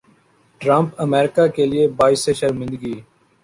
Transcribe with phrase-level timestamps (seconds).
[0.61, 2.95] Trump امریکا کیلئے باعث شرمندگی